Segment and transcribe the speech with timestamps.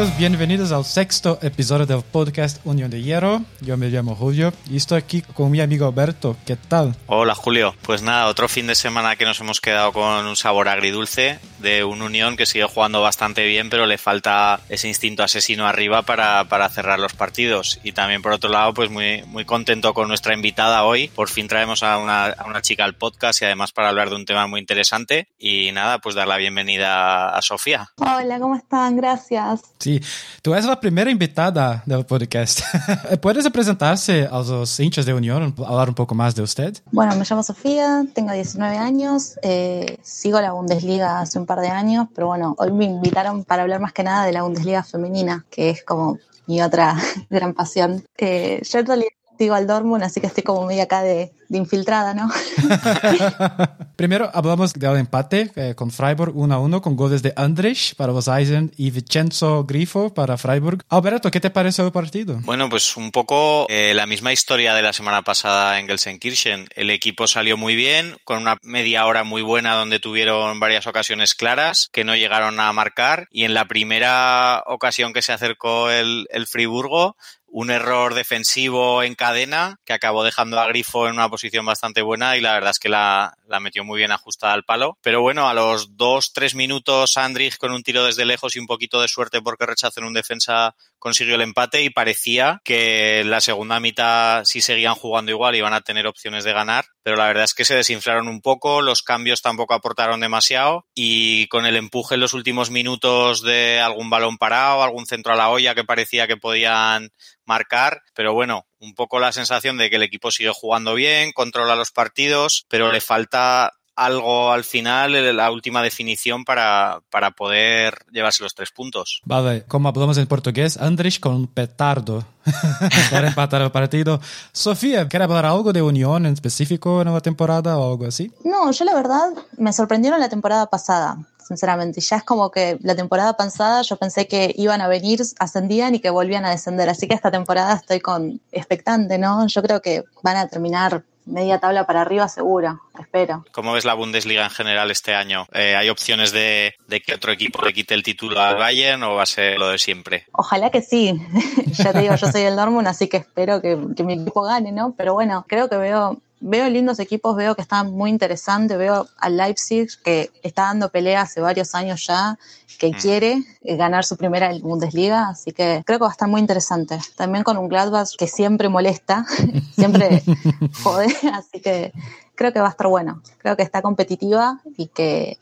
[0.00, 3.42] amigos, bienvenidos al sexto episodio del podcast Unión de Hierro.
[3.60, 6.36] Yo me llamo Julio y estoy aquí con mi amigo Alberto.
[6.46, 6.96] ¿Qué tal?
[7.06, 7.74] Hola Julio.
[7.82, 11.84] Pues nada, otro fin de semana que nos hemos quedado con un sabor agridulce de
[11.84, 16.44] un Unión que sigue jugando bastante bien, pero le falta ese instinto asesino arriba para,
[16.44, 17.80] para cerrar los partidos.
[17.82, 21.08] Y también por otro lado, pues muy, muy contento con nuestra invitada hoy.
[21.08, 24.16] Por fin traemos a una, a una chica al podcast y además para hablar de
[24.16, 25.28] un tema muy interesante.
[25.38, 27.90] Y nada, pues dar la bienvenida a Sofía.
[27.96, 28.96] Hola, ¿cómo están?
[28.96, 29.60] Gracias.
[29.78, 30.00] Sí,
[30.42, 32.60] tú eres la primera invitada del podcast.
[33.20, 36.76] ¿Puedes presentarse a los hinchas de Unión, hablar un poco más de usted?
[36.92, 41.68] Bueno, me llamo Sofía, tengo 19 años, eh, sigo la Bundesliga hace un par de
[41.68, 45.44] años, pero bueno, hoy me invitaron para hablar más que nada de la Bundesliga femenina,
[45.50, 46.94] que es como mi otra
[47.28, 48.04] gran pasión.
[48.18, 51.56] Eh, yo en realidad sigo al Dortmund, así que estoy como medio acá de, de
[51.56, 52.30] infiltrada, ¿no?
[53.96, 58.12] Primero hablamos del empate eh, con Freiburg 1 a 1 con goles de Andrés para
[58.12, 60.84] los Eisen y Vincenzo Grifo para Freiburg.
[60.90, 62.38] Alberto, ¿qué te pareció el partido?
[62.42, 66.68] Bueno, pues un poco eh, la misma historia de la semana pasada en Gelsenkirchen.
[66.74, 71.34] El equipo salió muy bien, con una media hora muy buena donde tuvieron varias ocasiones
[71.34, 76.26] claras que no llegaron a marcar y en la primera ocasión que se acercó el,
[76.30, 77.16] el Friburgo
[77.52, 82.36] un error defensivo en cadena que acabó dejando a Grifo en una posición bastante buena
[82.36, 84.96] y la verdad es que la, metió muy bien ajustada al palo.
[85.02, 88.66] Pero bueno, a los dos, tres minutos Andrich con un tiro desde lejos y un
[88.66, 93.40] poquito de suerte porque rechazó en un defensa consiguió el empate y parecía que la
[93.40, 97.44] segunda mitad si seguían jugando igual iban a tener opciones de ganar, pero la verdad
[97.44, 102.14] es que se desinflaron un poco, los cambios tampoco aportaron demasiado y con el empuje
[102.14, 106.26] en los últimos minutos de algún balón parado, algún centro a la olla que parecía
[106.26, 107.10] que podían
[107.50, 111.74] marcar, pero bueno, un poco la sensación de que el equipo sigue jugando bien, controla
[111.74, 118.42] los partidos, pero le falta algo al final, la última definición para, para poder llevarse
[118.42, 119.20] los tres puntos.
[119.24, 122.24] Vale, como hablamos en portugués, Andrés con un petardo
[123.10, 124.18] para empatar el partido.
[124.52, 128.32] Sofía, ¿quiere hablar algo de Unión en específico en la temporada o algo así?
[128.42, 131.18] No, yo la verdad me sorprendieron la temporada pasada
[131.50, 132.00] sinceramente.
[132.00, 135.98] Ya es como que la temporada pasada yo pensé que iban a venir, ascendían y
[135.98, 136.88] que volvían a descender.
[136.88, 139.44] Así que esta temporada estoy con expectante, ¿no?
[139.48, 143.44] Yo creo que van a terminar media tabla para arriba seguro, espero.
[143.52, 145.46] ¿Cómo ves la Bundesliga en general este año?
[145.52, 149.14] Eh, ¿Hay opciones de, de, que otro equipo le quite el título al Bayern o
[149.14, 150.26] va a ser lo de siempre?
[150.32, 151.20] Ojalá que sí.
[151.66, 154.72] ya te digo, yo soy el Dortmund, así que espero que, que mi equipo gane,
[154.72, 154.94] ¿no?
[154.96, 159.36] Pero bueno, creo que veo veo lindos equipos, veo que están muy interesantes, veo al
[159.36, 162.38] Leipzig que está dando pelea hace varios años ya,
[162.78, 162.94] que mm.
[162.94, 166.98] quiere ganar su primera Bundesliga, así que creo que va a estar muy interesante.
[167.16, 169.26] También con un Gladbach que siempre molesta,
[169.74, 170.22] siempre
[170.82, 171.92] jode, así que
[172.34, 173.22] creo que va a estar bueno.
[173.38, 175.38] Creo que está competitiva y que,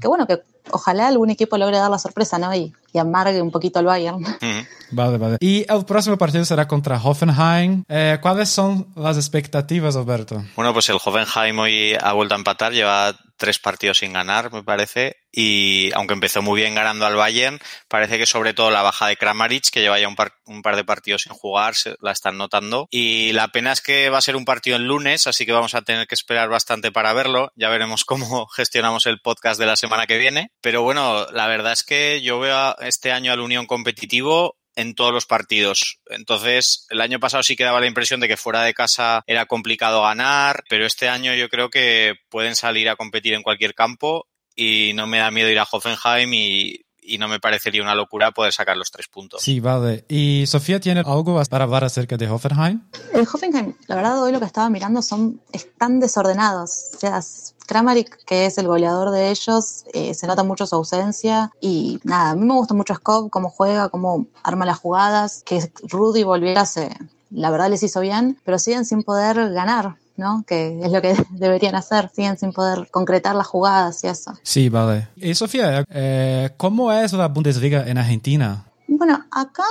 [0.00, 2.54] que bueno, que ojalá algún equipo logre dar la sorpresa, ¿no?
[2.54, 4.22] Y, y amargue un poquito al Bayern.
[4.94, 5.38] Vale, vale.
[5.40, 7.82] Y el próximo partido será contra Hoffenheim.
[7.88, 10.44] Eh, ¿Cuáles son las expectativas, Alberto?
[10.54, 14.62] Bueno, pues el Hoffenheim hoy ha vuelto a empatar, lleva tres partidos sin ganar, me
[14.62, 17.58] parece, y aunque empezó muy bien ganando al Bayern,
[17.88, 20.76] parece que sobre todo la baja de Kramaric, que lleva ya un par, un par
[20.76, 22.86] de partidos sin jugar, se, la están notando.
[22.90, 25.74] Y la pena es que va a ser un partido el lunes, así que vamos
[25.74, 27.50] a tener que esperar bastante para verlo.
[27.56, 30.52] Ya veremos cómo gestionamos el podcast de la semana que viene.
[30.60, 35.12] Pero bueno, la verdad es que yo veo este año al Unión competitivo en todos
[35.12, 36.00] los partidos.
[36.06, 39.46] Entonces, el año pasado sí que daba la impresión de que fuera de casa era
[39.46, 44.28] complicado ganar, pero este año yo creo que pueden salir a competir en cualquier campo
[44.54, 48.30] y no me da miedo ir a Hoffenheim y, y no me parecería una locura
[48.30, 49.42] poder sacar los tres puntos.
[49.42, 50.04] Sí, vale.
[50.08, 52.82] ¿Y Sofía tiene algo para hablar acerca de Hoffenheim?
[53.12, 56.92] El Hoffenheim, la verdad, hoy lo que estaba mirando son están desordenados.
[56.94, 57.20] O sea,
[57.66, 61.50] Kramaric, que es el goleador de ellos, eh, se nota mucho su ausencia.
[61.60, 65.42] Y nada, a mí me gusta mucho Skov, cómo juega, cómo arma las jugadas.
[65.44, 66.90] Que Rudy volviera, se,
[67.30, 69.96] la verdad les hizo bien, pero siguen sin poder ganar.
[70.16, 70.44] ¿No?
[70.46, 74.32] Que es lo que deberían hacer, siguen sin poder concretar las jugadas y eso.
[74.42, 75.08] Sí, vale.
[75.16, 78.66] Y Sofía, eh, ¿cómo es la Bundesliga en Argentina?
[78.88, 79.64] Bueno, acá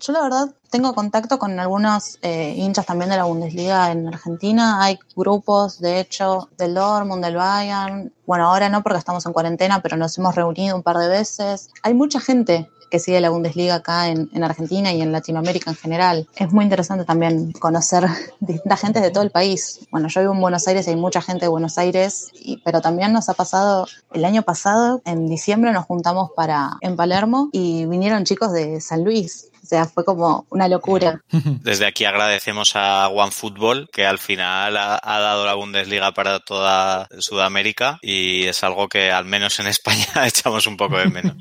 [0.00, 4.82] yo la verdad tengo contacto con algunos eh, hinchas también de la Bundesliga en Argentina.
[4.82, 8.12] Hay grupos, de hecho, del Dortmund, del Bayern.
[8.26, 11.70] Bueno, ahora no porque estamos en cuarentena, pero nos hemos reunido un par de veces.
[11.82, 15.76] Hay mucha gente que sigue la Bundesliga acá en, en, Argentina y en Latinoamérica en
[15.76, 16.28] general.
[16.36, 18.06] Es muy interesante también conocer
[18.40, 19.80] distintas gentes de todo el país.
[19.90, 22.30] Bueno, yo vivo en Buenos Aires y hay mucha gente de Buenos Aires,
[22.64, 27.50] pero también nos ha pasado el año pasado, en diciembre nos juntamos para en Palermo
[27.52, 29.47] y vinieron chicos de San Luis.
[29.68, 31.22] Sea, fue como una locura.
[31.30, 37.08] Desde aquí agradecemos a OneFootball, que al final ha, ha, dado la Bundesliga para toda
[37.18, 41.36] Sudamérica y es algo que al menos en España echamos un poco de menos.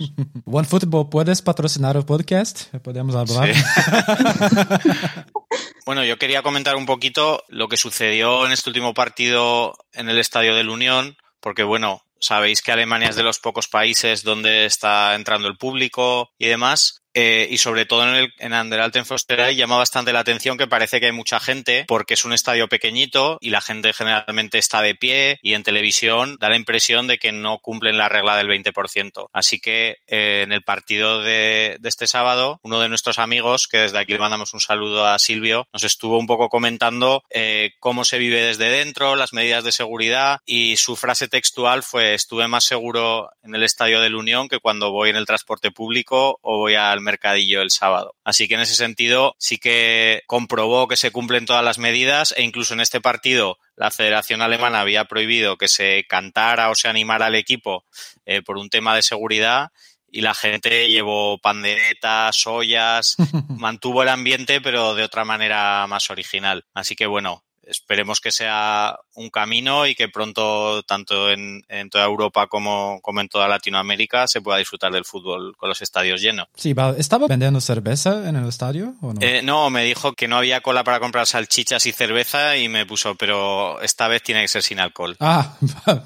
[0.46, 2.74] OneFootball, ¿puedes patrocinar el podcast?
[2.84, 3.54] Podemos hablar.
[3.54, 3.62] Sí.
[5.86, 10.20] bueno, yo quería comentar un poquito lo que sucedió en este último partido en el
[10.20, 14.66] Estadio de la Unión, porque bueno, sabéis que Alemania es de los pocos países donde
[14.66, 17.02] está entrando el público y demás.
[17.13, 21.00] Eh, y sobre todo en, el, en Anderalten Fosteray llama bastante la atención que parece
[21.00, 24.94] que hay mucha gente porque es un estadio pequeñito y la gente generalmente está de
[24.94, 29.30] pie y en televisión da la impresión de que no cumplen la regla del 20%.
[29.33, 33.80] Así que eh, en el partido de, de, este sábado, uno de nuestros amigos, que
[33.80, 38.06] desde aquí le mandamos un saludo a Silvio, nos estuvo un poco comentando eh, cómo
[38.06, 42.63] se vive desde dentro, las medidas de seguridad y su frase textual fue estuve más
[42.63, 46.57] seguro en el estadio de la Unión que cuando voy en el transporte público o
[46.57, 48.16] voy al mercadillo el sábado.
[48.24, 52.44] Así que en ese sentido sí que comprobó que se cumplen todas las medidas e
[52.44, 57.28] incluso en este partido la Federación Alemana había prohibido que se cantara o se animara
[57.28, 57.86] al equipo
[58.26, 59.72] eh, por un tema de seguridad
[60.10, 63.18] y la gente llevó panderetas, ollas,
[63.50, 66.66] mantuvo el ambiente pero de otra manera más original.
[66.74, 72.06] Así que bueno, esperemos que sea un camino y que pronto, tanto en, en toda
[72.06, 76.48] Europa como, como, en toda Latinoamérica, se pueda disfrutar del fútbol con los estadios llenos.
[76.56, 79.22] Sí, ¿estaba vendiendo cerveza en el estadio o no?
[79.22, 82.86] Eh, no, me dijo que no había cola para comprar salchichas y cerveza y me
[82.86, 85.16] puso, pero esta vez tiene que ser sin alcohol.
[85.19, 85.56] Ah,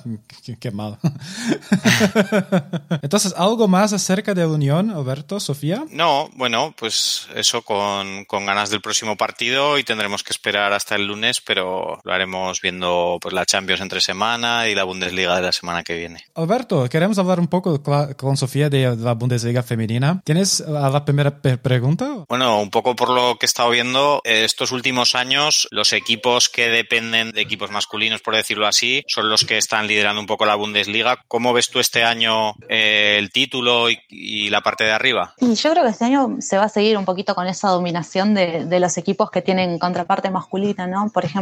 [0.45, 0.97] qué, qué mal.
[3.01, 5.85] Entonces, ¿algo más acerca de la Unión, Alberto, Sofía?
[5.89, 10.95] No, bueno, pues eso con, con ganas del próximo partido y tendremos que esperar hasta
[10.95, 15.41] el lunes, pero lo haremos viendo pues la Champions entre semana y la Bundesliga de
[15.41, 16.23] la semana que viene.
[16.33, 17.83] Alberto, queremos hablar un poco
[18.15, 20.21] con Sofía de la Bundesliga femenina.
[20.23, 22.23] ¿Tienes la primera pregunta?
[22.29, 26.69] Bueno, un poco por lo que he estado viendo, estos últimos años los equipos que
[26.69, 30.55] dependen de equipos masculinos, por decirlo así, son los que están liderando un poco la
[30.55, 31.19] Bundesliga.
[31.27, 35.33] ¿Cómo ves tú este año eh, el título y, y, la parte de arriba?
[35.41, 38.63] Yo creo que este año se va a seguir un poquito con esa dominación de,
[38.65, 41.09] de los equipos que tienen contraparte masculina, ¿no?
[41.13, 41.40] Por ejemplo,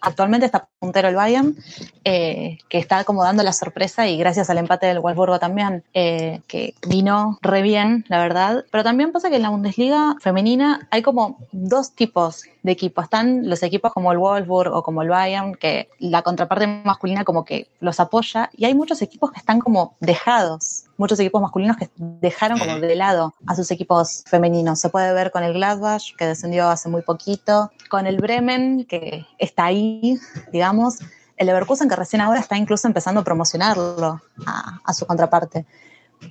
[0.00, 1.56] actualmente está puntero el Bayern,
[2.04, 6.40] eh, que está como dando la sorpresa y gracias al empate del Wolfsburgo también, eh,
[6.46, 8.64] que vino re bien, la verdad.
[8.70, 13.04] Pero también pasa que en la Bundesliga femenina hay como dos tipos de equipos.
[13.04, 17.44] Están los equipos como el Wolfsburg o como el Bayern, que la contraparte masculina como
[17.44, 21.88] que los apoya, y hay muchos equipos que están como dejados muchos equipos masculinos que
[21.96, 24.80] dejaron como de lado a sus equipos femeninos.
[24.80, 29.26] Se puede ver con el Gladbach, que descendió hace muy poquito, con el Bremen, que
[29.38, 30.18] está ahí,
[30.52, 30.98] digamos,
[31.38, 35.64] el Leverkusen, que recién ahora está incluso empezando a promocionarlo a, a su contraparte.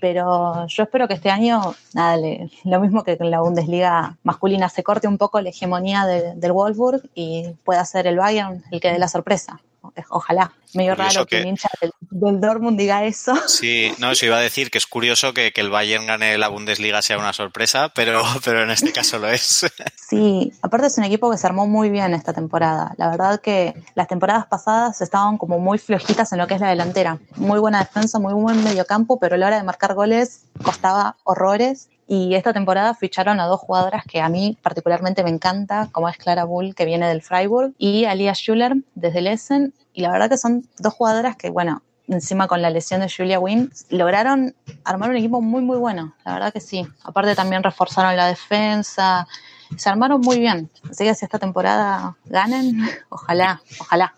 [0.02, 2.18] Pero yo espero que este año, nada,
[2.64, 6.52] lo mismo que en la Bundesliga masculina, se corte un poco la hegemonía de, del
[6.52, 9.60] Wolfsburg y pueda ser el Bayern el que dé la sorpresa.
[10.10, 10.52] Ojalá.
[10.74, 13.36] Medio raro que, que, el hincha del, del, Dortmund diga eso.
[13.48, 16.48] Sí, no, eso iba a decir que es curioso que, que, el Bayern gane la
[16.48, 19.66] Bundesliga sea una sorpresa, pero, pero en este caso lo es.
[20.10, 22.96] Sí, aparte es un equipo que se armó muy bien esta temporada.
[22.98, 26.70] La verdad que las temporadas pasadas estaban como muy flojitas en lo que es la
[26.70, 27.20] delantera.
[27.36, 31.90] Muy buena defensa, muy buen mediocampo, pero a la hora de marcar goles costaba horrores
[32.12, 36.18] y esta temporada ficharon a dos jugadoras que a mí particularmente me encanta, como es
[36.18, 39.76] Clara Bull, que viene del Freiburg, y Alia Schuller desde el Essen.
[39.94, 43.40] Y la verdad que son dos jugadoras que, bueno, encima con la lesión de Julia
[43.40, 44.56] Wynn, lograron
[44.86, 46.16] armar un equipo muy, muy bueno.
[46.26, 46.84] La verdad que sí.
[47.04, 49.28] Aparte también reforzaron la defensa.
[49.78, 50.68] Se armaron muy bien.
[50.90, 54.16] Así que si esta temporada ganen, ojalá, ojalá.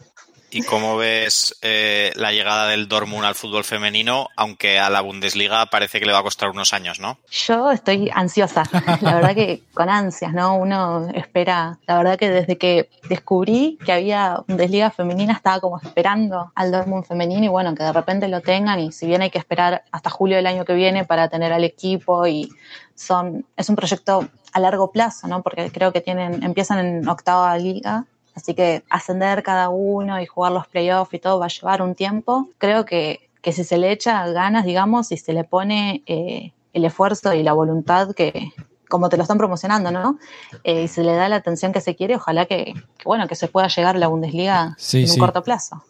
[0.54, 5.66] ¿Y cómo ves eh, la llegada del Dortmund al fútbol femenino, aunque a la Bundesliga
[5.68, 7.18] parece que le va a costar unos años, ¿no?
[7.30, 8.64] Yo estoy ansiosa,
[9.02, 10.56] la verdad que con ansias, ¿no?
[10.56, 16.52] Uno espera, la verdad que desde que descubrí que había Bundesliga femenina estaba como esperando
[16.54, 19.40] al Dortmund femenino y bueno, que de repente lo tengan y si bien hay que
[19.40, 22.50] esperar hasta julio del año que viene para tener al equipo y
[22.94, 25.42] son, es un proyecto a largo plazo, ¿no?
[25.42, 28.06] Porque creo que tienen, empiezan en octava liga
[28.36, 31.96] Así que ascender cada uno y jugar los playoffs y todo va a llevar un
[31.96, 32.50] tiempo.
[32.58, 36.86] Creo que, que si se le echa ganas, digamos, y se le pone eh, el
[36.86, 38.52] esfuerzo y la voluntad que,
[38.88, 40.20] como te lo están promocionando, ¿no?
[40.64, 43.36] Eh, y se le da la atención que se quiere, ojalá que, que bueno, que
[43.36, 45.20] se pueda llegar a la Bundesliga sí, en un sí.
[45.20, 45.84] corto plazo.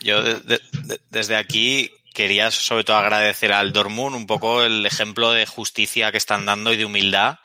[0.00, 4.86] Yo de, de, de, desde aquí quería sobre todo agradecer al Dortmund un poco el
[4.86, 7.38] ejemplo de justicia que están dando y de humildad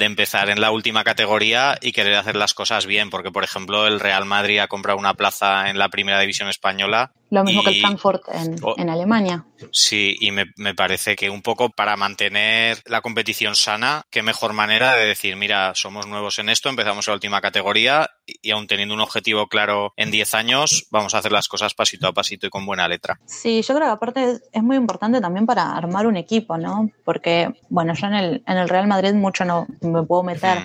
[0.00, 3.86] de empezar en la última categoría y querer hacer las cosas bien, porque por ejemplo
[3.86, 7.70] el Real Madrid ha comprado una plaza en la primera división española lo mismo que
[7.70, 8.74] el Frankfurt en, oh.
[8.76, 9.44] en, Alemania.
[9.70, 14.52] Sí, y me, me, parece que un poco para mantener la competición sana, qué mejor
[14.52, 18.10] manera de decir, mira, somos nuevos en esto, empezamos en la última categoría
[18.42, 22.06] y, aún teniendo un objetivo claro en 10 años, vamos a hacer las cosas pasito
[22.06, 23.18] a pasito y con buena letra.
[23.26, 26.90] Sí, yo creo que aparte es, muy importante también para armar un equipo, ¿no?
[27.04, 30.58] Porque, bueno, yo en el, en el Real Madrid mucho no me puedo meter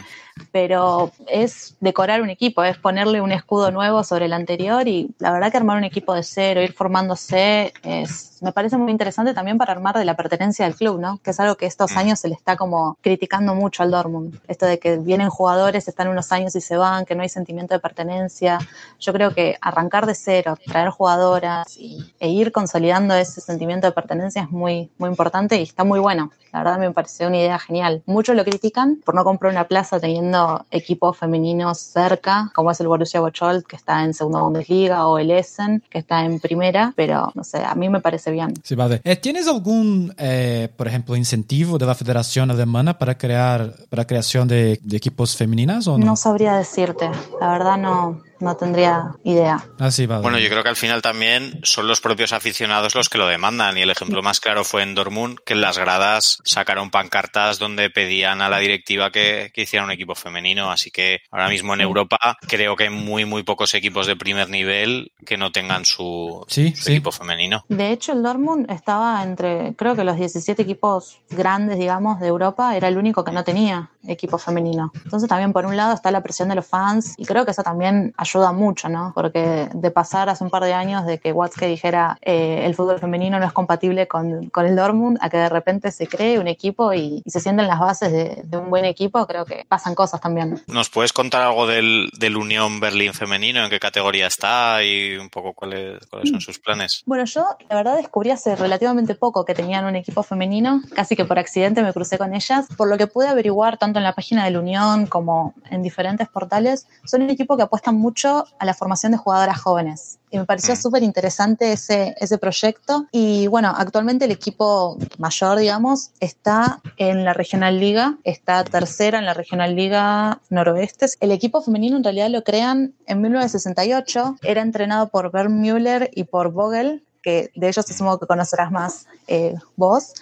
[0.51, 5.31] pero es decorar un equipo, es ponerle un escudo nuevo sobre el anterior y la
[5.31, 9.57] verdad que armar un equipo de cero, ir formándose, es, me parece muy interesante también
[9.57, 11.17] para armar de la pertenencia del club, ¿no?
[11.23, 11.97] Que es algo que estos mm.
[11.97, 14.39] años se le está como criticando mucho al Dortmund.
[14.47, 17.73] Esto de que vienen jugadores, están unos años y se van, que no hay sentimiento
[17.73, 18.59] de pertenencia.
[18.99, 23.93] Yo creo que arrancar de cero, traer jugadoras y, e ir consolidando ese sentimiento de
[23.93, 26.29] pertenencia es muy, muy importante y está muy bueno.
[26.55, 28.01] La verdad me pareció una idea genial.
[28.05, 32.87] Muchos lo critican por no comprar una plaza teniendo equipos femeninos cerca, como es el
[32.87, 37.29] Borussia Bocholt, que está en segunda Bundesliga, o el Essen, que está en primera, pero
[37.33, 38.53] no sé, a mí me parece bien.
[38.63, 39.01] Sí, vale.
[39.03, 44.47] Eh, ¿Tienes algún, eh, por ejemplo, incentivo de la Federación Alemana para crear, para creación
[44.47, 46.05] de, de equipos femeninas o no?
[46.05, 47.09] No sabría decirte,
[47.41, 49.63] la verdad no, no tendría idea.
[49.79, 50.19] Así va.
[50.19, 53.77] Bueno, yo creo que al final también son los propios aficionados los que lo demandan
[53.77, 57.89] y el ejemplo más claro fue en Dortmund que en las gradas sacaron pancartas donde
[57.89, 61.81] pedían a la directiva que, que hiciera un equipo femenino, así que ahora mismo en
[61.81, 66.45] Europa creo que hay muy muy pocos equipos de primer nivel que no tengan su,
[66.49, 67.65] equipo femenino.
[67.69, 72.75] De hecho, el Dortmund estaba entre creo que los 17 equipos grandes, digamos, de Europa,
[72.75, 74.91] era el único que no tenía equipo femenino.
[75.03, 77.63] Entonces también por un lado está la presión de los fans y creo que eso
[77.63, 79.11] también ayuda mucho, ¿no?
[79.15, 82.99] Porque de pasar hace un par de años de que Watzke dijera eh, el fútbol
[82.99, 86.47] femenino no es compatible con, con, el Dortmund, a que de repente se cree un
[86.47, 90.61] equipo y, se sienten las bases de, un buen equipo, creo que pasan cosas también.
[90.67, 93.63] ¿Nos puedes contar algo del, del Unión Berlín femenino?
[93.63, 97.03] ¿En qué categoría está y un poco cuáles, cuáles son sus planes?
[97.05, 101.25] Bueno, yo la verdad descubrí hace relativamente poco que tenían un equipo femenino, casi que
[101.25, 104.45] por accidente me crucé con ellas, por lo que pude averiguar tanto en la página
[104.45, 108.73] de la Unión como en diferentes portales, son un equipo que apuestan mucho a la
[108.73, 110.19] formación de jugadoras jóvenes.
[110.31, 110.77] Y me pareció mm.
[110.77, 113.07] súper interesante ese, ese proyecto.
[113.11, 119.25] Y bueno, actualmente el equipo mayor, digamos, está en la Regional Liga, está tercera en
[119.25, 121.07] la Regional Liga Noroeste.
[121.19, 126.23] El equipo femenino en realidad lo crean en 1968, era entrenado por Bernd Müller y
[126.23, 130.13] por Vogel, que de ellos asumo que conocerás más eh, vos.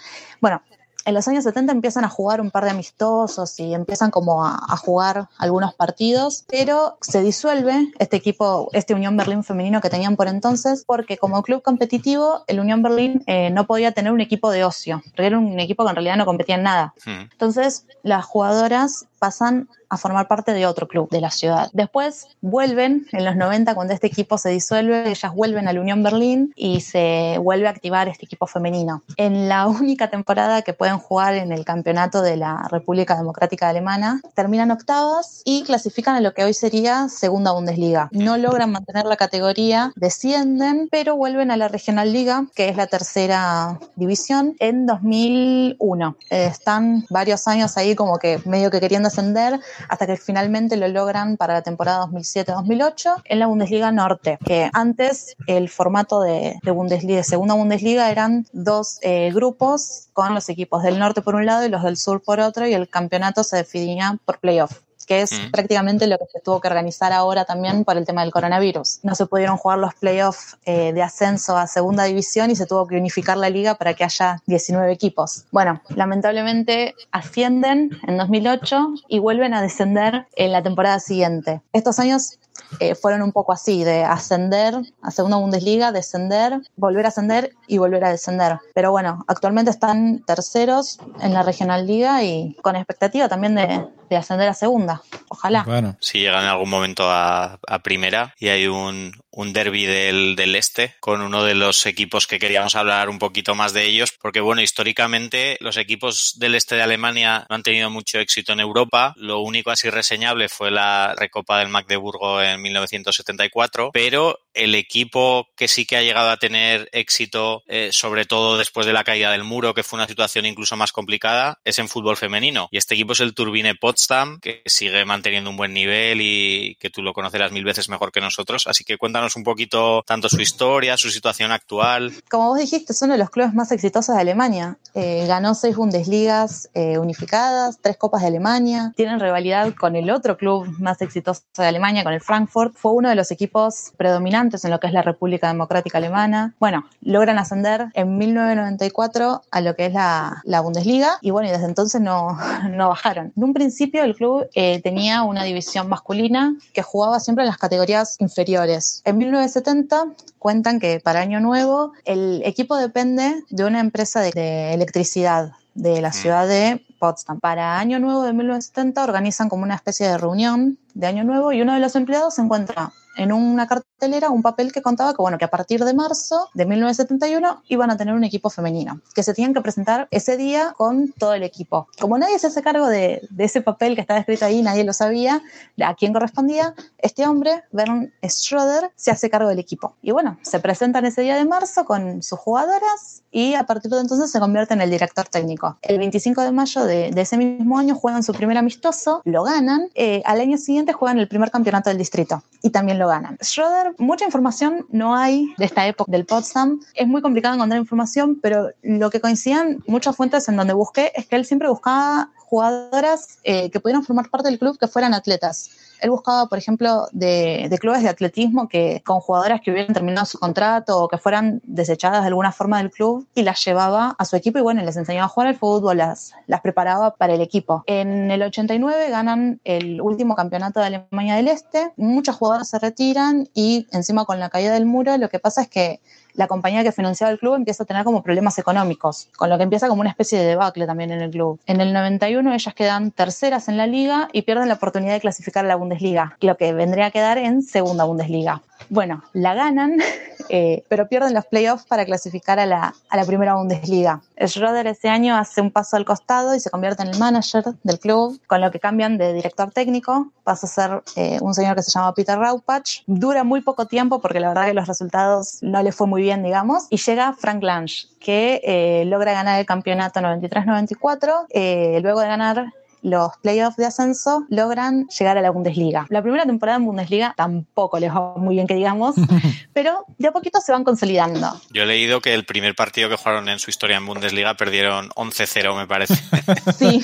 [0.42, 0.62] Bueno,
[1.06, 4.58] en los años 70 empiezan a jugar un par de amistosos y empiezan como a,
[4.78, 10.28] jugar algunos partidos, pero se disuelve este equipo, este Unión Berlín femenino que tenían por
[10.28, 14.66] entonces, porque como club competitivo, el Unión Berlín eh, no podía tener un equipo de
[14.66, 16.94] ocio, porque era un equipo que en realidad no competía en nada.
[17.06, 17.30] Hmm.
[17.32, 21.70] Entonces, las jugadoras pasan a formar parte de otro club de la ciudad.
[21.72, 26.04] Después vuelven en los 90 cuando este equipo se disuelve, ellas vuelven a la Unión
[26.04, 29.02] Berlín y se vuelve a activar este equipo femenino.
[29.16, 34.20] En la única temporada que pueden jugar en el campeonato de la República Democrática Alemana,
[34.34, 38.10] terminan octavas y clasifican a lo que hoy sería Segunda Bundesliga.
[38.12, 42.88] No logran mantener la categoría, descienden, pero vuelven a la Regional Liga, que es la
[42.88, 46.18] tercera división, en 2001.
[46.30, 51.38] están varios años ahí como que medio que queriendo ascender hasta que finalmente lo logran
[51.38, 57.24] para la temporada 2007-2008 en la Bundesliga Norte, que antes el formato de, Bundesliga, de
[57.24, 61.70] segunda Bundesliga eran dos eh, grupos con los equipos del norte por un lado y
[61.70, 66.08] los del sur por otro y el campeonato se definía por playoff que es prácticamente
[66.08, 69.00] lo que se tuvo que organizar ahora también por el tema del coronavirus.
[69.04, 72.88] No se pudieron jugar los playoffs eh, de ascenso a segunda división y se tuvo
[72.88, 75.46] que unificar la liga para que haya 19 equipos.
[75.52, 81.62] Bueno, lamentablemente ascienden en 2008 y vuelven a descender en la temporada siguiente.
[81.74, 82.40] Estos años
[82.80, 87.78] eh, fueron un poco así, de ascender a segunda Bundesliga, descender, volver a ascender y
[87.78, 88.60] volver a descender.
[88.74, 94.48] Pero bueno, actualmente están terceros en la Regional Liga y con expectativa también de, ascender
[94.48, 95.02] a segunda.
[95.30, 95.64] Ojalá.
[95.64, 95.98] Bueno.
[96.00, 100.96] Si llegan en algún momento a, primera y hay un, un derby del, del, este
[101.00, 104.62] con uno de los equipos que queríamos hablar un poquito más de ellos, porque bueno,
[104.62, 109.14] históricamente los equipos del este de Alemania no han tenido mucho éxito en Europa.
[109.18, 115.68] Lo único así reseñable fue la Recopa del Magdeburgo en 1974, pero el equipo que
[115.68, 119.44] sí que ha llegado a tener éxito, eh, sobre todo después de la caída del
[119.44, 122.68] muro, que fue una situación incluso más complicada, es en fútbol femenino.
[122.72, 126.90] Y este equipo es el Turbine Potsdam, que sigue manteniendo un buen nivel y que
[126.90, 128.68] tú lo conocerás mil veces mejor que nosotros.
[128.68, 132.14] Así que cuéntanos un poquito tanto su historia, su situación actual.
[132.30, 134.78] Como vos dijiste, es uno de los clubes más exitosos de Alemania.
[134.94, 138.94] Eh, ganó seis Bundesligas eh, unificadas, tres Copas de Alemania.
[138.96, 142.76] Tienen rivalidad con el otro club más exitoso de Alemania, con el Frankfurt.
[142.76, 146.54] Fue uno de los equipos predominantes en lo que es la República Democrática Alemana.
[146.60, 151.52] Bueno, logran ascender en 1994 a lo que es la, la Bundesliga y bueno, y
[151.52, 152.38] desde entonces no,
[152.72, 153.32] no bajaron.
[153.36, 157.58] En un principio el club eh, tenía una división masculina que jugaba siempre en las
[157.58, 159.02] categorías inferiores.
[159.06, 160.08] En 1970
[160.40, 166.02] cuentan que para Año Nuevo el equipo depende de una empresa de, de electricidad de
[166.02, 167.40] la ciudad de Potsdam.
[167.40, 171.62] Para Año Nuevo de 1970 organizan como una especie de reunión de Año Nuevo y
[171.62, 175.38] uno de los empleados se encuentra en una cartelera un papel que contaba que, bueno,
[175.38, 179.34] que a partir de marzo de 1971 iban a tener un equipo femenino, que se
[179.34, 181.88] tenían que presentar ese día con todo el equipo.
[182.00, 184.94] Como nadie se hace cargo de, de ese papel que estaba escrito ahí, nadie lo
[184.94, 185.42] sabía,
[185.84, 189.96] a quién correspondía, este hombre, Bernd Schroeder, se hace cargo del equipo.
[190.02, 194.00] Y bueno, se presentan ese día de marzo con sus jugadoras y a partir de
[194.00, 195.78] entonces se convierte en el director técnico.
[195.82, 199.90] El 25 de mayo de, de ese mismo año juegan su primer amistoso, lo ganan,
[199.96, 203.38] eh, al año siguiente juegan el primer campeonato del distrito y también lo ganan.
[203.42, 206.80] Schroeder, mucha información no hay de esta época del Potsdam.
[206.94, 211.28] Es muy complicado encontrar información, pero lo que coincidían muchas fuentes en donde busqué es
[211.28, 215.72] que él siempre buscaba jugadoras eh, que pudieran formar parte del club que fueran atletas.
[216.02, 220.26] Él buscaba, por ejemplo, de, de, clubes de atletismo que con jugadoras que hubieran terminado
[220.26, 224.26] su contrato o que fueran desechadas de alguna forma del club y las llevaba a
[224.26, 227.42] su equipo y bueno, les enseñaba a jugar al fútbol, las, las preparaba para el
[227.42, 227.84] equipo.
[227.88, 233.48] En el 89 ganan el último campeonato de Alemania del Este, muchas jugadoras se retiran
[233.54, 236.02] y encima con la caída del muro lo que pasa es que
[236.34, 239.64] la compañía que financiaba el club empieza a tener como problemas económicos, con lo que
[239.64, 241.60] empieza como una especie de debacle también en el club.
[241.66, 245.66] En el 91 ellas quedan terceras en la liga y pierden la oportunidad de clasificar
[245.66, 248.62] a la Bundesliga, lo que vendría a quedar en segunda Bundesliga.
[248.90, 249.98] Bueno, la ganan,
[250.50, 254.22] eh, pero pierden los playoffs para clasificar a la, a la primera Bundesliga.
[254.46, 258.00] Schroeder ese año hace un paso al costado y se convierte en el manager del
[258.00, 261.84] club, con lo que cambian de director técnico, pasa a ser eh, un señor que
[261.84, 263.04] se llama Peter Raupach.
[263.08, 266.44] Dura muy poco tiempo porque la verdad que los resultados no le fue muy bien,
[266.44, 272.28] digamos, y llega Frank Lange, que eh, logra ganar el campeonato 93-94, eh, luego de
[272.28, 272.74] ganar
[273.04, 276.08] los playoffs de ascenso logran llegar a la Bundesliga.
[276.10, 279.16] La primera temporada en Bundesliga tampoco les va muy bien que digamos,
[279.74, 281.62] pero de a poquito se van consolidando.
[281.72, 285.10] Yo he leído que el primer partido que jugaron en su historia en Bundesliga perdieron
[285.10, 286.16] 11-0, me parece.
[286.78, 287.02] sí,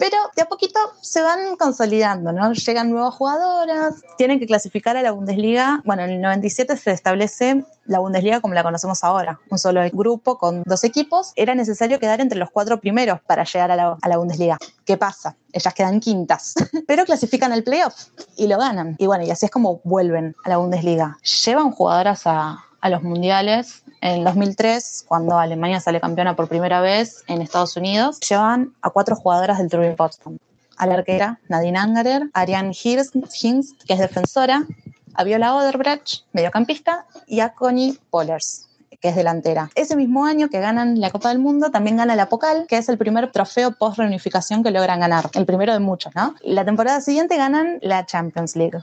[0.00, 2.52] pero de a poquito se van consolidando, ¿no?
[2.54, 5.82] Llegan nuevas jugadoras, tienen que clasificar a la Bundesliga.
[5.84, 10.38] Bueno, en el 97 se establece la Bundesliga como la conocemos ahora, un solo grupo
[10.38, 11.32] con dos equipos.
[11.36, 14.56] Era necesario quedar entre los cuatro primeros para llegar a la, a la Bundesliga.
[14.86, 15.34] ¿Qué pasa?
[15.52, 16.54] Ellas quedan quintas,
[16.86, 18.94] pero clasifican al playoff y lo ganan.
[18.98, 21.18] Y bueno, y así es como vuelven a la Bundesliga.
[21.44, 23.82] Llevan jugadoras a, los mundiales.
[24.00, 29.16] En 2003, cuando Alemania sale campeona por primera vez en Estados Unidos, llevan a cuatro
[29.16, 30.38] jugadoras del Turbine Potsdam.
[30.78, 34.64] A la arquera Nadine Angerer, Ariane Hinz, que es defensora,
[35.12, 38.69] a Viola Oderbrecht, mediocampista, y a Connie Pollers,
[39.00, 39.70] que es delantera.
[39.74, 42.88] Ese mismo año que ganan la Copa del Mundo, también gana la Pocal, que es
[42.88, 46.34] el primer trofeo post-reunificación que logran ganar, el primero de muchos, ¿no?
[46.42, 48.78] La temporada siguiente ganan la Champions League,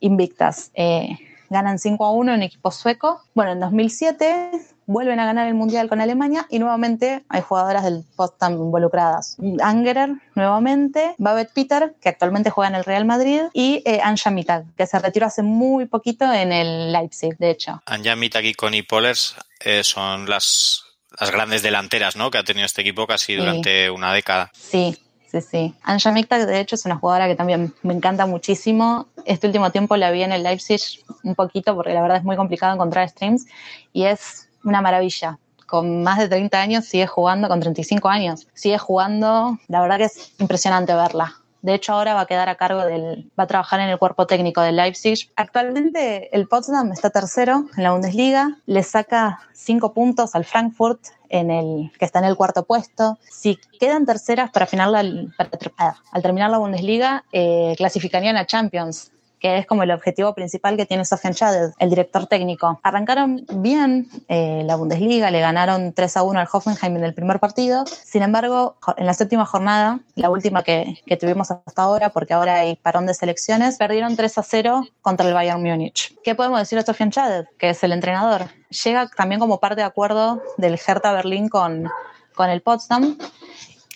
[0.00, 0.70] invictas.
[0.74, 1.18] Eh,
[1.50, 3.22] ganan 5 a 1 en equipo sueco.
[3.34, 8.04] Bueno, en 2007 vuelven a ganar el Mundial con Alemania y nuevamente hay jugadoras del
[8.16, 9.36] Potsdam involucradas.
[9.62, 14.64] Angerer nuevamente, Babette Peter, que actualmente juega en el Real Madrid, y eh, Anja Mittag,
[14.76, 17.82] que se retiró hace muy poquito en el Leipzig, de hecho.
[17.86, 20.84] Anja Mittag y Connie Pollers eh, son las,
[21.18, 22.30] las grandes delanteras ¿no?
[22.30, 23.90] que ha tenido este equipo casi durante sí.
[23.90, 24.50] una década.
[24.54, 24.96] Sí,
[25.30, 25.74] sí, sí.
[25.82, 29.08] Anja Mittag, de hecho, es una jugadora que también me encanta muchísimo.
[29.24, 30.80] Este último tiempo la vi en el Leipzig
[31.22, 33.46] un poquito porque la verdad es muy complicado encontrar streams
[33.92, 35.38] y es una maravilla.
[35.66, 39.58] Con más de 30 años sigue jugando, con 35 años, sigue jugando.
[39.68, 41.42] La verdad que es impresionante verla.
[41.62, 44.26] De hecho, ahora va a quedar a cargo del, va a trabajar en el cuerpo
[44.26, 45.30] técnico del Leipzig.
[45.36, 51.52] Actualmente el Potsdam está tercero en la Bundesliga, le saca cinco puntos al Frankfurt, en
[51.52, 53.16] el, que está en el cuarto puesto.
[53.30, 55.04] Si quedan terceras para, final la,
[55.36, 60.76] para, al terminar la Bundesliga, eh, clasificarían a Champions, que es como el objetivo principal
[60.76, 62.78] que tiene Sofian Chaded, el director técnico.
[62.84, 67.40] Arrancaron bien eh, la Bundesliga, le ganaron 3 a 1 al Hoffenheim en el primer
[67.40, 67.84] partido.
[67.86, 72.60] Sin embargo, en la séptima jornada, la última que, que tuvimos hasta ahora, porque ahora
[72.60, 76.14] hay parón de selecciones, perdieron 3 a 0 contra el Bayern Múnich.
[76.22, 78.46] ¿Qué podemos decir de Sofian Chaded, que es el entrenador?
[78.84, 81.90] Llega también como parte de acuerdo del Hertha Berlín con,
[82.36, 83.18] con el Potsdam.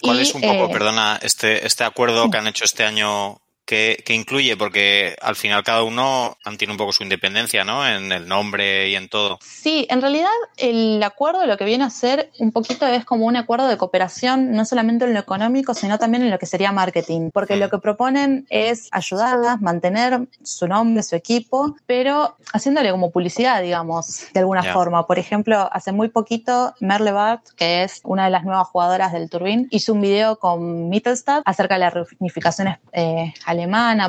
[0.03, 3.39] ¿Cuál Y, es un poco, eh, perdona, este, este acuerdo que han hecho este año
[3.67, 4.57] que, que incluye?
[4.57, 7.87] Porque al final cada uno tiene un poco su independencia, ¿no?
[7.87, 9.39] En el nombre y en todo.
[9.43, 13.37] Sí, en realidad el acuerdo lo que viene a ser un poquito es como un
[13.37, 17.31] acuerdo de cooperación, no solamente en lo económico, sino también en lo que sería marketing,
[17.33, 23.61] porque lo que proponen es ayudarlas, mantener su nombre, su equipo, pero haciéndole como publicidad,
[23.63, 24.73] digamos, de alguna Ya.
[24.73, 25.07] forma.
[25.07, 29.29] Por ejemplo, hace muy poquito Merle Bart, que es una de las nuevas jugadoras del
[29.29, 33.56] Turbine, hizo un video con Mittelstadt acerca de la reunificación eh, alemana.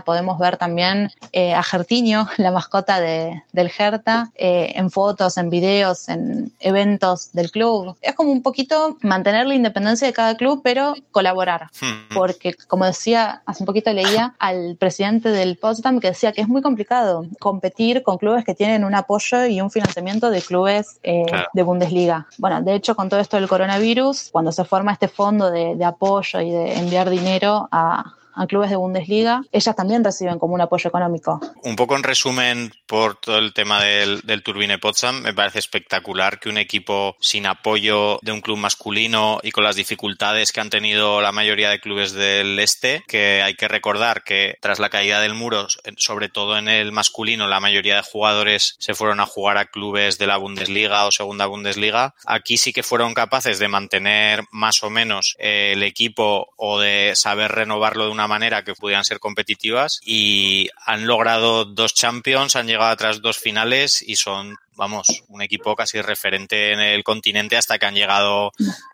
[0.05, 5.49] Podemos ver también eh, a Gertinho, la mascota de, del Hertha, eh, en fotos, en
[5.49, 7.95] videos, en eventos del club.
[8.01, 11.69] Es como un poquito mantener la independencia de cada club, pero colaborar.
[11.81, 12.13] Hmm.
[12.13, 16.47] Porque, como decía, hace un poquito leía al presidente del Potsdam que decía que es
[16.47, 21.25] muy complicado competir con clubes que tienen un apoyo y un financiamiento de clubes eh,
[21.53, 22.27] de Bundesliga.
[22.37, 25.85] Bueno, de hecho, con todo esto del coronavirus, cuando se forma este fondo de, de
[25.85, 30.61] apoyo y de enviar dinero a, a clubes de Bundesliga, ellas también reciben como un
[30.61, 31.41] apoyo económico.
[31.63, 36.49] Un poco en resumen, por todo el tema del, Turbine Potsdam, me parece espectacular que
[36.49, 41.21] un equipo sin apoyo de un club masculino y con las dificultades que han tenido
[41.21, 45.33] la mayoría de clubes del este, que hay que recordar que tras la caída del
[45.33, 49.65] muro, sobre todo en el masculino, la mayoría de jugadores se fueron a jugar a
[49.65, 52.13] clubes de la Bundesliga o Segunda Bundesliga.
[52.25, 57.51] Aquí sí que fueron capaces de mantener más o menos el equipo o de saber
[57.51, 62.91] renovarlo de una manera que pudieran ser competitivas y han logrado dos Champions, han llegado
[62.91, 67.77] a tras dos finales y son vamos, un equipo casi referente en el continente hasta
[67.79, 68.51] que han llegado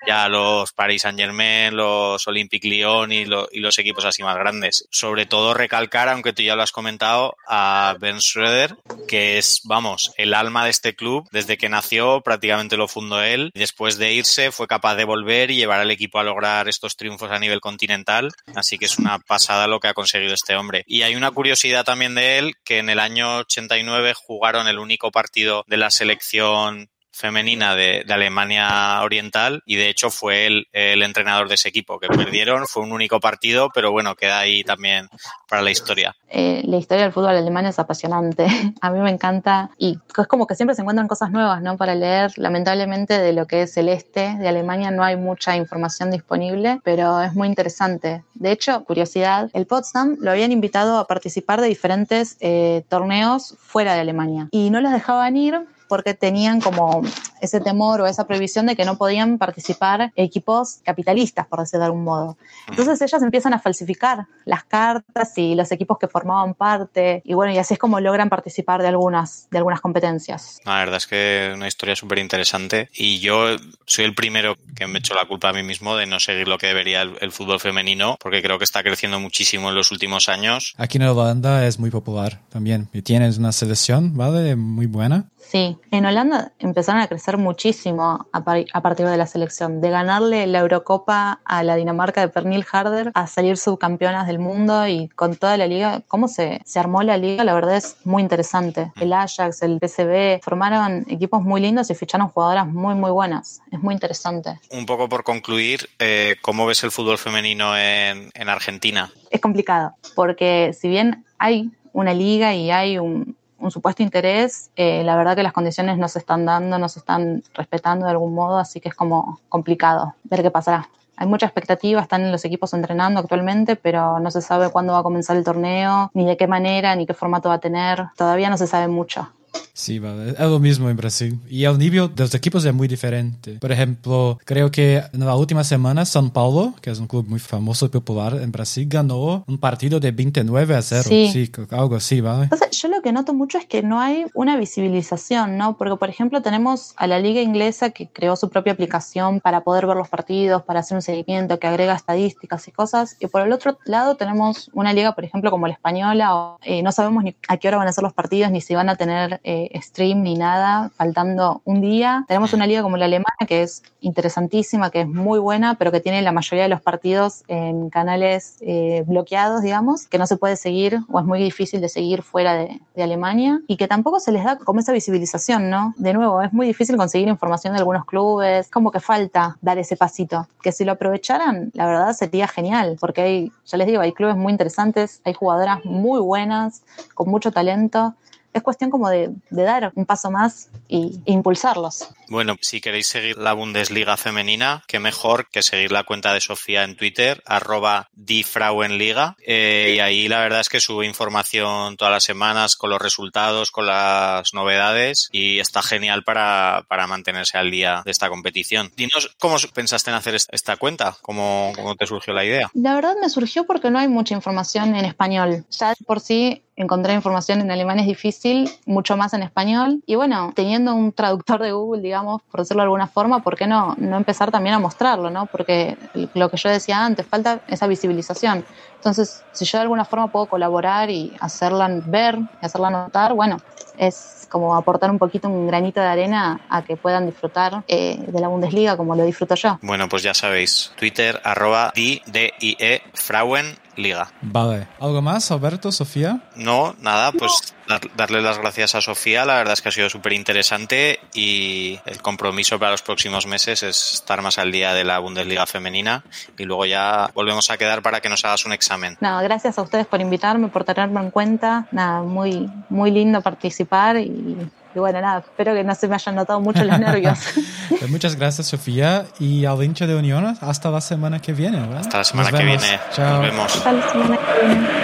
[0.07, 4.37] ya los Paris Saint Germain, los Olympique Lyon y, lo- y los equipos así más
[4.37, 4.87] grandes.
[4.91, 8.75] Sobre todo recalcar, aunque tú ya lo has comentado, a Ben Schroeder,
[9.07, 11.27] que es, vamos, el alma de este club.
[11.31, 13.51] Desde que nació prácticamente lo fundó él.
[13.53, 17.29] Después de irse fue capaz de volver y llevar al equipo a lograr estos triunfos
[17.31, 18.31] a nivel continental.
[18.55, 20.83] Así que es una pasada lo que ha conseguido este hombre.
[20.87, 25.11] Y hay una curiosidad también de él, que en el año 89 jugaron el único
[25.11, 31.03] partido de la selección femenina de, de Alemania Oriental y de hecho fue él el
[31.03, 35.07] entrenador de ese equipo que perdieron, fue un único partido, pero bueno, queda ahí también
[35.47, 36.15] para la historia.
[36.29, 38.47] Eh, la historia del fútbol alemán es apasionante.
[38.81, 41.77] A mí me encanta y es como que siempre se encuentran cosas nuevas, ¿no?
[41.77, 42.31] Para leer.
[42.37, 47.21] Lamentablemente de lo que es el este de Alemania no hay mucha información disponible, pero
[47.21, 48.23] es muy interesante.
[48.33, 53.93] De hecho, curiosidad, el Potsdam lo habían invitado a participar de diferentes eh, torneos fuera
[53.93, 57.01] de Alemania y no los dejaban ir porque tenían como
[57.41, 61.85] ese temor o esa prohibición de que no podían participar equipos capitalistas, por decirlo de
[61.87, 62.37] algún modo.
[62.69, 67.53] Entonces ellas empiezan a falsificar las cartas y los equipos que formaban parte, y bueno,
[67.53, 70.59] y así es como logran participar de algunas, de algunas competencias.
[70.65, 74.99] La verdad es que una historia súper interesante y yo soy el primero que me
[74.99, 77.59] echo la culpa a mí mismo de no seguir lo que debería el, el fútbol
[77.59, 80.73] femenino porque creo que está creciendo muchísimo en los últimos años.
[80.77, 82.89] Aquí en Holanda es muy popular también.
[82.93, 84.55] Y tienes una selección, ¿vale?
[84.55, 85.29] Muy buena.
[85.53, 89.91] Sí, en Holanda empezaron a crecer muchísimo a, par- a partir de la selección, de
[89.91, 95.09] ganarle la Eurocopa a la Dinamarca de Pernil Harder, a salir subcampeonas del mundo y
[95.09, 98.91] con toda la liga, cómo se, se armó la liga, la verdad es muy interesante.
[98.99, 103.61] El Ajax, el PSV, formaron equipos muy lindos y ficharon jugadoras muy, muy buenas.
[103.71, 104.59] Es muy interesante.
[104.71, 109.11] Un poco por concluir, eh, ¿cómo ves el fútbol femenino en, en Argentina?
[109.29, 115.03] es complicado, porque si bien hay una liga y hay un, un supuesto interés, eh,
[115.03, 118.33] la verdad que las condiciones no se están dando, no se están respetando de algún
[118.33, 120.89] modo, así que es como complicado ver qué pasará.
[121.15, 125.03] Hay mucha expectativa, están los equipos entrenando actualmente, pero no se sabe cuándo va a
[125.03, 128.07] comenzar el torneo, ni de qué manera, ni qué formato va a tener.
[128.17, 129.29] Todavía no se sabe mucho.
[129.75, 130.31] Sí, vale.
[130.31, 131.39] Es lo mismo en Brasil.
[131.49, 133.57] Y el nivel de los equipos es muy diferente.
[133.59, 137.39] Por ejemplo, creo que en la última semana São Paulo, que es un club muy
[137.39, 141.03] famoso y popular en Brasil, ganó un partido de 29 a 0.
[141.03, 141.51] Sí.
[141.71, 142.43] algo así, ¿vale?
[142.43, 145.75] Entonces, yo lo que noto mucho es que no hay una visibilización, ¿no?
[145.75, 149.87] Porque, por ejemplo, tenemos a la Liga Inglesa que creó su propia aplicación para poder
[149.87, 153.17] ver los partidos, para hacer un seguimiento, que agrega estadísticas y cosas.
[153.19, 156.83] Y por el otro lado tenemos una liga, por ejemplo, como la española, o, eh,
[156.83, 158.95] no sabemos ni a qué hora van a ser los partidos, ni si van a
[158.95, 162.25] tener eh, stream ni nada, faltando un día.
[162.27, 165.99] Tenemos una liga como la alemana que es interesantísima, que es muy buena, pero que
[165.99, 170.55] tiene la mayoría de los partidos en canales eh, bloqueados, digamos, que no se puede
[170.55, 174.31] seguir o es muy difícil de seguir fuera de, de Alemania y que tampoco se
[174.31, 175.93] les da como esa visibilización, ¿no?
[175.97, 179.97] De nuevo, es muy difícil conseguir información de algunos clubes, como que falta dar ese
[179.97, 184.13] pasito, que si lo aprovecharan, la verdad sería genial, porque hay, ya les digo, hay
[184.13, 188.15] clubes muy interesantes, hay jugadoras muy buenas, con mucho talento,
[188.53, 192.09] es cuestión como de, de dar un paso más y, e impulsarlos.
[192.29, 196.83] Bueno, si queréis seguir la Bundesliga femenina, qué mejor que seguir la cuenta de Sofía
[196.83, 199.35] en Twitter, arroba difrauenliga.
[199.45, 203.71] Eh, y ahí la verdad es que sube información todas las semanas con los resultados,
[203.71, 208.91] con las novedades y está genial para, para mantenerse al día de esta competición.
[208.95, 212.71] Dinos cómo pensaste en hacer esta cuenta, cómo, cómo te surgió la idea.
[212.73, 215.65] La verdad me surgió porque no hay mucha información en español.
[215.71, 220.01] Ya por sí encontrar información en alemán es difícil, mucho más en español.
[220.05, 223.67] Y bueno, teniendo un traductor de Google, digamos, por decirlo de alguna forma, ¿por qué
[223.67, 225.45] no, no empezar también a mostrarlo, no?
[225.47, 225.97] Porque
[226.33, 228.65] lo que yo decía antes, falta esa visibilización.
[228.95, 233.57] Entonces, si yo de alguna forma puedo colaborar y hacerla ver, y hacerla notar, bueno,
[233.97, 238.39] es como aportar un poquito un granito de arena a que puedan disfrutar eh, de
[238.39, 239.79] la Bundesliga como lo disfruto yo.
[239.81, 244.31] Bueno, pues ya sabéis, Twitter arroba D-I-E Frauen Liga.
[244.43, 244.87] Vale.
[244.99, 246.41] ¿Algo más, Alberto, Sofía?
[246.55, 247.72] No, nada, pues
[248.15, 249.45] darle las gracias a Sofía.
[249.45, 253.83] La verdad es que ha sido súper interesante y el compromiso para los próximos meses
[253.83, 256.23] es estar más al día de la Bundesliga femenina
[256.57, 259.17] y luego ya volvemos a quedar para que nos hagas un examen.
[259.21, 261.87] No, gracias a ustedes por invitarme, por tenerme en cuenta.
[261.91, 264.57] Nada, muy, muy lindo participar y
[264.95, 267.39] y bueno, nada, espero que no se me hayan notado mucho los nervios.
[268.09, 269.25] Muchas gracias, Sofía.
[269.39, 271.79] Y al hincha de Unión, hasta la semana que viene.
[271.79, 271.99] ¿verdad?
[271.99, 272.99] Hasta la semana que viene.
[273.11, 273.41] Chao.
[273.41, 273.75] Nos vemos.
[273.75, 275.02] Hasta la semana que viene.